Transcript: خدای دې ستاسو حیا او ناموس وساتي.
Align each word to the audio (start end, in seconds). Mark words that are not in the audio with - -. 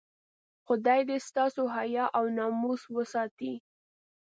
خدای 0.65 1.01
دې 1.09 1.17
ستاسو 1.27 1.63
حیا 1.75 2.05
او 2.17 2.23
ناموس 2.37 2.81
وساتي. 2.95 3.53